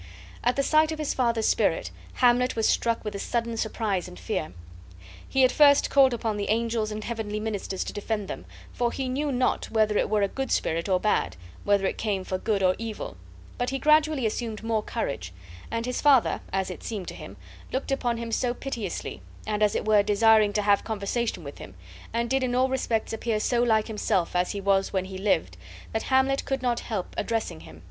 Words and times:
At 0.43 0.55
the 0.55 0.63
sight 0.63 0.91
of 0.91 0.97
his 0.97 1.13
father's 1.13 1.47
spirit 1.47 1.91
Hamlet 2.13 2.55
was 2.55 2.67
struck 2.67 3.05
with 3.05 3.13
a 3.13 3.19
sudden 3.19 3.55
surprise 3.55 4.07
and 4.07 4.17
fear.' 4.17 4.51
He 5.29 5.43
at 5.43 5.51
first 5.51 5.91
called 5.91 6.11
upon 6.11 6.37
the 6.37 6.49
angels 6.49 6.89
and 6.91 7.03
heavenly 7.03 7.39
ministers 7.39 7.83
to 7.83 7.93
defend 7.93 8.27
them, 8.27 8.45
for 8.73 8.91
he 8.91 9.07
knew 9.07 9.31
not 9.31 9.69
whether 9.69 9.99
it 9.99 10.09
were 10.09 10.23
a 10.23 10.27
good 10.27 10.51
spirit 10.51 10.89
or 10.89 10.99
bad, 10.99 11.35
whether 11.65 11.85
it 11.85 11.99
came 11.99 12.23
for 12.23 12.39
good 12.39 12.63
or 12.63 12.73
evil; 12.79 13.15
but 13.59 13.69
he 13.69 13.77
gradually 13.77 14.25
assumed 14.25 14.63
more 14.63 14.81
courage; 14.81 15.31
and 15.69 15.85
his 15.85 16.01
father 16.01 16.41
(as 16.51 16.71
it 16.71 16.81
seemed 16.83 17.07
to 17.09 17.13
him) 17.13 17.37
looked 17.71 17.91
upon 17.91 18.17
him 18.17 18.31
so 18.31 18.55
piteously, 18.55 19.21
and 19.45 19.61
as 19.61 19.75
it 19.75 19.85
were 19.85 20.01
desiring 20.01 20.51
to 20.51 20.63
have 20.63 20.83
conversation 20.83 21.43
with 21.43 21.59
him, 21.59 21.75
and 22.11 22.27
did 22.27 22.41
in 22.41 22.55
all 22.55 22.69
respects 22.69 23.13
appear 23.13 23.39
so 23.39 23.61
like 23.61 23.85
himself 23.85 24.35
as 24.35 24.49
he 24.53 24.59
was 24.59 24.91
when 24.91 25.05
he 25.05 25.19
lived, 25.19 25.57
that 25.93 26.09
Hamlet 26.09 26.43
could 26.43 26.63
not 26.63 26.79
help 26.79 27.13
addressing 27.19 27.59
him. 27.59 27.79